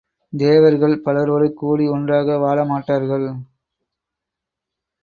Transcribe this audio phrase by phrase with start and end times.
[0.33, 3.29] தேவர்கள், பலரோடு கூடி ஒன்றாக வாழ மாட்டார்கள்!